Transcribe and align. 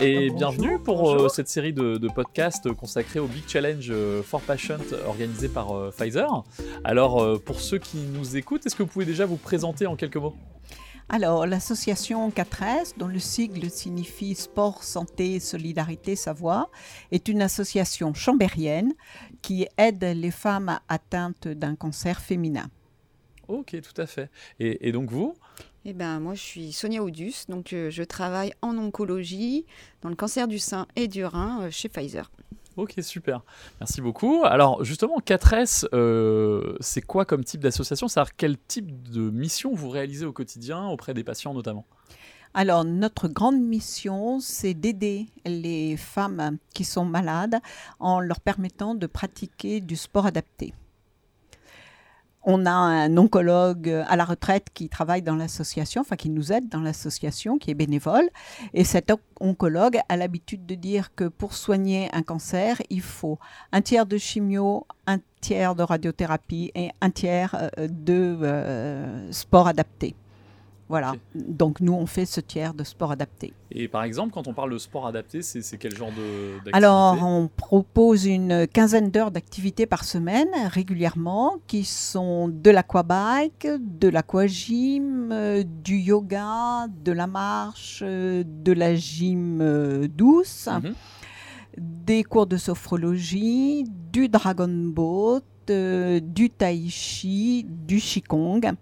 et 0.00 0.30
bienvenue 0.30 0.78
pour 0.78 1.30
cette 1.30 1.48
série 1.48 1.72
de, 1.72 1.96
de, 1.96 2.08
podcasts 2.08 2.72
consacrés 2.72 3.20
au 3.20 3.26
Big 3.26 3.44
Challenge 3.46 3.92
for 4.22 4.40
Patient 4.40 4.78
organisé 5.06 5.48
par 5.48 5.90
Pfizer. 5.92 6.44
Alors 6.84 7.40
pour 7.42 7.60
ceux 7.60 7.78
qui 7.78 7.98
nous 7.98 8.36
écoutent, 8.36 8.66
est-ce 8.66 8.74
que 8.74 8.82
vous 8.82 8.88
pouvez 8.88 9.04
déjà 9.04 9.26
vous 9.26 9.36
présenter 9.36 9.86
en 9.86 9.96
quelques 9.96 10.16
mots? 10.16 10.34
Alors, 11.12 11.44
l'association 11.44 12.30
4S, 12.30 12.96
dont 12.96 13.08
le 13.08 13.18
sigle 13.18 13.68
signifie 13.68 14.36
Sport, 14.36 14.84
Santé, 14.84 15.40
Solidarité, 15.40 16.14
Savoir, 16.14 16.70
est 17.10 17.26
une 17.26 17.42
association 17.42 18.14
chambérienne 18.14 18.92
qui 19.42 19.66
aide 19.76 20.04
les 20.04 20.30
femmes 20.30 20.78
atteintes 20.88 21.48
d'un 21.48 21.74
cancer 21.74 22.20
féminin. 22.20 22.70
Ok, 23.48 23.76
tout 23.80 24.00
à 24.00 24.06
fait. 24.06 24.30
Et, 24.60 24.92
donc 24.92 25.10
vous? 25.10 25.34
Eh 25.86 25.94
ben, 25.94 26.20
moi, 26.20 26.34
je 26.34 26.42
suis 26.42 26.72
Sonia 26.72 27.02
Audus, 27.02 27.46
donc 27.48 27.72
euh, 27.72 27.90
je 27.90 28.02
travaille 28.02 28.52
en 28.60 28.76
oncologie 28.76 29.64
dans 30.02 30.10
le 30.10 30.14
cancer 30.14 30.46
du 30.46 30.58
sein 30.58 30.86
et 30.94 31.08
du 31.08 31.24
rein 31.24 31.62
euh, 31.62 31.70
chez 31.70 31.88
Pfizer. 31.88 32.30
Ok, 32.76 32.94
super. 33.00 33.42
Merci 33.80 34.00
beaucoup. 34.00 34.42
Alors, 34.44 34.84
justement, 34.84 35.18
4S, 35.20 35.86
euh, 35.92 36.76
c'est 36.80 37.00
quoi 37.00 37.24
comme 37.24 37.44
type 37.44 37.60
d'association? 37.60 38.08
C'est-à-dire, 38.08 38.36
quel 38.36 38.56
type 38.58 39.10
de 39.10 39.30
mission 39.30 39.74
vous 39.74 39.88
réalisez 39.88 40.26
au 40.26 40.32
quotidien 40.32 40.86
auprès 40.86 41.14
des 41.14 41.24
patients 41.24 41.54
notamment? 41.54 41.86
Alors, 42.52 42.84
notre 42.84 43.28
grande 43.28 43.60
mission, 43.60 44.38
c'est 44.40 44.74
d'aider 44.74 45.26
les 45.46 45.96
femmes 45.96 46.58
qui 46.74 46.84
sont 46.84 47.04
malades 47.04 47.58
en 48.00 48.20
leur 48.20 48.40
permettant 48.40 48.94
de 48.94 49.06
pratiquer 49.06 49.80
du 49.80 49.96
sport 49.96 50.26
adapté. 50.26 50.74
On 52.42 52.64
a 52.64 52.70
un 52.70 53.16
oncologue 53.16 53.88
à 54.08 54.16
la 54.16 54.24
retraite 54.24 54.68
qui 54.72 54.88
travaille 54.88 55.22
dans 55.22 55.36
l'association, 55.36 56.00
enfin 56.00 56.16
qui 56.16 56.30
nous 56.30 56.52
aide 56.52 56.68
dans 56.68 56.80
l'association, 56.80 57.58
qui 57.58 57.70
est 57.70 57.74
bénévole. 57.74 58.28
Et 58.72 58.84
cet 58.84 59.12
oncologue 59.40 59.98
a 60.08 60.16
l'habitude 60.16 60.64
de 60.64 60.74
dire 60.74 61.14
que 61.14 61.24
pour 61.24 61.54
soigner 61.54 62.08
un 62.12 62.22
cancer, 62.22 62.80
il 62.88 63.02
faut 63.02 63.38
un 63.72 63.82
tiers 63.82 64.06
de 64.06 64.16
chimio, 64.16 64.86
un 65.06 65.18
tiers 65.40 65.74
de 65.74 65.82
radiothérapie 65.82 66.70
et 66.74 66.90
un 67.00 67.10
tiers 67.10 67.70
euh, 67.78 67.88
de 67.88 68.38
euh, 68.42 69.32
sport 69.32 69.68
adapté. 69.68 70.14
Voilà. 70.90 71.14
Donc 71.36 71.78
nous, 71.78 71.92
on 71.92 72.04
fait 72.04 72.26
ce 72.26 72.40
tiers 72.40 72.74
de 72.74 72.82
sport 72.82 73.12
adapté. 73.12 73.52
Et 73.70 73.86
par 73.86 74.02
exemple, 74.02 74.32
quand 74.32 74.48
on 74.48 74.52
parle 74.52 74.72
de 74.72 74.78
sport 74.78 75.06
adapté, 75.06 75.40
c'est 75.40 75.78
quel 75.78 75.96
genre 75.96 76.08
d'activité? 76.08 76.70
Alors, 76.72 77.22
on 77.22 77.46
propose 77.46 78.26
une 78.26 78.66
quinzaine 78.66 79.08
d'heures 79.12 79.30
d'activité 79.30 79.86
par 79.86 80.02
semaine, 80.02 80.48
régulièrement, 80.66 81.58
qui 81.68 81.84
sont 81.84 82.48
de 82.48 82.70
l'aquabike, 82.70 83.68
de 83.68 84.08
l'aquagym, 84.08 85.30
euh, 85.30 85.62
du 85.62 85.98
yoga, 85.98 86.88
de 87.04 87.12
la 87.12 87.28
marche, 87.28 88.02
euh, 88.04 88.42
de 88.44 88.72
la 88.72 88.96
gym 88.96 89.60
euh, 89.60 90.08
douce, 90.08 90.66
mhm. 90.66 90.92
des 91.78 92.24
cours 92.24 92.48
de 92.48 92.56
sophrologie, 92.56 93.84
du 94.12 94.28
dragon 94.28 94.90
boat, 94.92 95.42
du 95.68 96.50
tai 96.50 96.88
chi, 96.88 97.64
du 97.64 97.98
qigong 97.98 98.74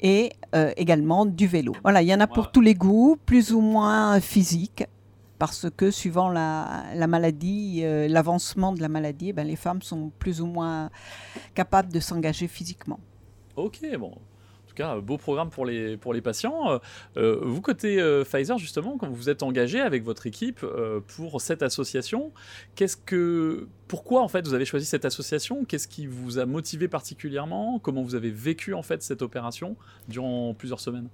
et 0.00 0.32
euh, 0.54 0.72
également 0.76 1.26
du 1.26 1.46
vélo. 1.46 1.74
Voilà, 1.82 2.02
il 2.02 2.08
y 2.08 2.14
en 2.14 2.20
a 2.20 2.26
pour 2.26 2.50
tous 2.50 2.60
les 2.60 2.74
goûts, 2.74 3.16
plus 3.24 3.52
ou 3.52 3.60
moins 3.60 4.20
physiques, 4.20 4.84
parce 5.38 5.68
que 5.76 5.90
suivant 5.90 6.28
la, 6.28 7.06
maladie, 7.06 7.80
euh, 7.82 8.08
l'avancement 8.08 8.72
de 8.72 8.80
la 8.80 8.88
maladie, 8.88 9.30
eh 9.30 9.32
ben, 9.32 9.46
les 9.46 9.56
femmes 9.56 9.82
sont 9.82 10.10
plus 10.18 10.40
ou 10.40 10.46
moins 10.46 10.90
capables 11.54 11.92
de 11.92 12.00
s'engager 12.00 12.48
physiquement. 12.48 13.00
Ok, 13.56 13.80
bon, 13.98 14.12
beau 15.00 15.16
programme 15.16 15.50
pour 15.50 15.66
les, 15.66 15.96
pour 15.96 16.12
les 16.12 16.20
patients. 16.20 16.70
Euh, 16.70 16.78
euh, 17.16 17.40
vous, 17.42 17.60
côté 17.60 18.00
euh, 18.00 18.24
Pfizer, 18.24 18.58
justement, 18.58 18.96
quand 18.98 19.08
vous 19.08 19.28
êtes 19.28 19.42
engagé 19.42 19.80
avec 19.80 20.02
votre 20.02 20.26
équipe 20.26 20.64
pour 21.06 21.40
cette 21.40 21.62
association, 21.62 22.32
qu'est-ce 22.74 22.96
que, 22.96 23.68
pourquoi 23.88 24.22
en 24.22 24.28
fait 24.28 24.46
vous 24.46 24.54
avez 24.54 24.64
choisi 24.64 24.86
cette 24.86 25.04
association? 25.04 25.64
Qu'est-ce 25.64 25.88
qui 25.88 26.06
vous 26.06 26.38
a 26.38 26.46
motivé 26.46 26.88
particulièrement? 26.88 27.78
Comment 27.78 28.02
vous 28.02 28.14
avez 28.14 28.30
vécu 28.30 28.74
en 28.74 28.82
fait 28.82 29.02
cette 29.02 29.22
opération 29.22 29.76
durant 30.08 30.54
plusieurs 30.54 30.80
semaines? 30.80 31.08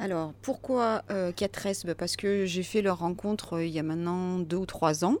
Alors, 0.00 0.32
pourquoi 0.42 1.02
4S 1.10 1.84
bah, 1.84 1.96
Parce 1.96 2.14
que 2.16 2.46
j'ai 2.46 2.62
fait 2.62 2.82
leur 2.82 2.98
rencontre 2.98 3.60
il 3.60 3.70
y 3.70 3.80
a 3.80 3.82
maintenant 3.82 4.38
deux 4.38 4.58
ou 4.58 4.66
trois 4.66 5.04
ans 5.04 5.16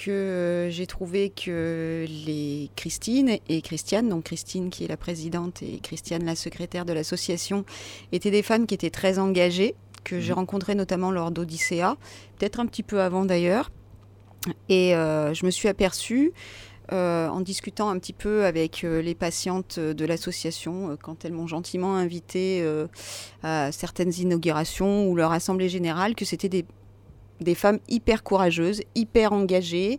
que 0.00 0.10
euh, 0.10 0.70
j'ai 0.70 0.86
trouvé 0.86 1.28
que 1.28 2.06
les 2.08 2.70
Christine 2.74 3.36
et 3.48 3.60
Christiane, 3.60 4.08
donc 4.08 4.24
Christine 4.24 4.70
qui 4.70 4.84
est 4.84 4.88
la 4.88 4.96
présidente 4.96 5.62
et 5.62 5.78
Christiane 5.78 6.24
la 6.24 6.36
secrétaire 6.36 6.86
de 6.86 6.94
l'association, 6.94 7.66
étaient 8.10 8.30
des 8.30 8.42
femmes 8.42 8.66
qui 8.66 8.74
étaient 8.74 8.90
très 8.90 9.18
engagées, 9.18 9.74
que 10.02 10.18
j'ai 10.18 10.32
mhm. 10.32 10.38
rencontrées 10.38 10.74
notamment 10.74 11.10
lors 11.10 11.30
d'Odyssea, 11.30 11.96
peut-être 12.38 12.60
un 12.60 12.66
petit 12.66 12.82
peu 12.82 13.02
avant 13.02 13.26
d'ailleurs. 13.26 13.70
Et 14.70 14.96
euh, 14.96 15.34
je 15.34 15.44
me 15.44 15.50
suis 15.50 15.68
aperçue, 15.68 16.32
euh, 16.92 17.28
en 17.28 17.42
discutant 17.42 17.90
un 17.90 17.98
petit 17.98 18.14
peu 18.14 18.46
avec 18.46 18.80
les 18.82 19.14
patientes 19.14 19.78
de 19.78 20.04
l'association, 20.06 20.96
quand 21.02 21.26
elles 21.26 21.34
m'ont 21.34 21.46
gentiment 21.46 21.94
invité 21.94 22.66
à 23.42 23.70
certaines 23.70 24.14
inaugurations 24.14 25.06
ou 25.06 25.14
leur 25.14 25.30
assemblée 25.30 25.68
générale, 25.68 26.14
que 26.14 26.24
c'était 26.24 26.48
des 26.48 26.64
des 27.40 27.54
femmes 27.54 27.78
hyper 27.88 28.22
courageuses, 28.22 28.82
hyper 28.94 29.32
engagées, 29.32 29.98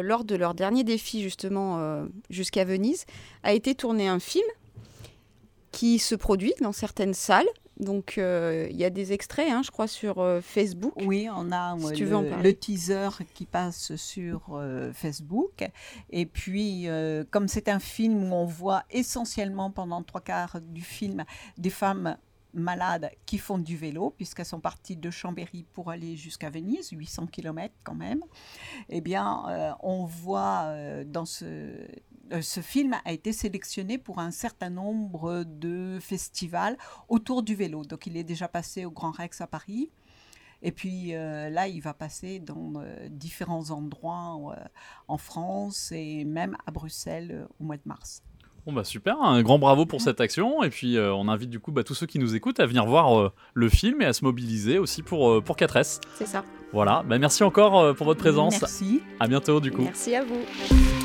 lors 0.00 0.24
de 0.24 0.34
leur 0.34 0.54
dernier 0.54 0.82
défi 0.82 1.22
justement 1.22 2.04
jusqu'à 2.30 2.64
Venise, 2.64 3.04
a 3.42 3.52
été 3.52 3.74
tourné 3.74 4.08
un 4.08 4.18
film 4.18 4.46
qui 5.72 5.98
se 5.98 6.14
produit 6.14 6.54
dans 6.60 6.72
certaines 6.72 7.14
salles 7.14 7.48
donc 7.78 8.18
euh, 8.18 8.68
il 8.70 8.76
y 8.76 8.84
a 8.84 8.90
des 8.90 9.12
extraits, 9.12 9.50
hein, 9.50 9.62
je 9.64 9.70
crois, 9.70 9.88
sur 9.88 10.18
euh, 10.18 10.40
Facebook. 10.40 10.92
Oui, 10.96 11.28
on 11.34 11.50
a 11.50 11.76
le, 11.76 12.52
teaser 12.52 13.08
qui 13.34 13.46
passe 13.46 13.96
sur 13.96 14.42
euh, 14.52 14.92
Facebook. 14.92 15.68
Et 16.10 16.26
puis, 16.26 16.86
comme 17.30 17.48
c'est 17.48 17.68
un 17.68 17.80
film 17.80 18.24
où 18.24 18.34
on 18.34 18.44
voit 18.44 18.84
essentiellement 18.90 19.70
pendant 19.70 20.02
trois 20.02 20.20
quarts 20.20 20.60
du 20.60 20.82
film 20.82 21.24
des 21.58 21.70
femmes 21.70 22.16
malades 22.52 23.10
qui 23.26 23.38
font 23.38 23.58
du 23.58 23.76
vélo, 23.76 24.14
puisqu'elles 24.16 24.46
sont 24.46 24.60
parties 24.60 24.96
de 24.96 25.10
Chambéry 25.10 25.64
pour 25.72 25.90
aller 25.90 26.16
jusqu'à 26.16 26.50
Venise, 26.50 26.90
800 26.90 27.26
km 27.26 27.74
quand 27.82 27.96
même, 27.96 28.22
eh 28.88 29.00
bien, 29.00 29.76
on 29.80 30.04
voit 30.04 30.72
dans 31.04 31.24
ce 31.24 31.74
ce 32.40 32.60
film 32.60 32.94
a 33.04 33.12
été 33.12 33.32
sélectionné 33.32 33.98
pour 33.98 34.18
un 34.18 34.30
certain 34.30 34.70
nombre 34.70 35.44
de 35.44 35.98
festivals 36.00 36.76
autour 37.08 37.42
du 37.42 37.54
vélo. 37.54 37.84
Donc 37.84 38.06
il 38.06 38.16
est 38.16 38.24
déjà 38.24 38.48
passé 38.48 38.84
au 38.84 38.90
Grand 38.90 39.10
Rex 39.10 39.40
à 39.40 39.46
Paris. 39.46 39.90
Et 40.62 40.72
puis 40.72 41.14
euh, 41.14 41.50
là, 41.50 41.68
il 41.68 41.80
va 41.80 41.92
passer 41.92 42.38
dans 42.38 42.72
euh, 42.76 43.08
différents 43.10 43.70
endroits 43.70 44.56
en 45.08 45.18
France 45.18 45.92
et 45.92 46.24
même 46.24 46.56
à 46.66 46.70
Bruxelles 46.70 47.46
au 47.60 47.64
mois 47.64 47.76
de 47.76 47.82
mars. 47.84 48.22
Bon 48.64 48.72
bah 48.72 48.82
super, 48.84 49.20
un 49.20 49.42
grand 49.42 49.58
bravo 49.58 49.84
pour 49.84 50.00
cette 50.00 50.22
action 50.22 50.62
et 50.62 50.70
puis 50.70 50.96
on 50.98 51.28
invite 51.28 51.50
du 51.50 51.60
coup 51.60 51.70
bah, 51.70 51.84
tous 51.84 51.92
ceux 51.92 52.06
qui 52.06 52.18
nous 52.18 52.34
écoutent 52.34 52.60
à 52.60 52.66
venir 52.66 52.86
voir 52.86 53.32
le 53.52 53.68
film 53.68 54.00
et 54.00 54.06
à 54.06 54.14
se 54.14 54.24
mobiliser 54.24 54.78
aussi 54.78 55.02
pour, 55.02 55.44
pour 55.44 55.56
4S. 55.56 56.00
C'est 56.14 56.26
ça. 56.26 56.42
Voilà, 56.72 57.04
bah, 57.06 57.18
merci 57.18 57.44
encore 57.44 57.94
pour 57.94 58.06
votre 58.06 58.20
présence. 58.20 58.58
Merci. 58.58 59.02
À 59.20 59.28
bientôt 59.28 59.60
du 59.60 59.70
coup. 59.70 59.82
Merci 59.82 60.14
à 60.14 60.24
vous. 60.24 61.03